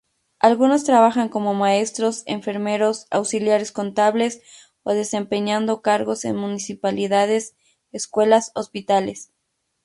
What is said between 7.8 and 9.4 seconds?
escuelas, hospitales.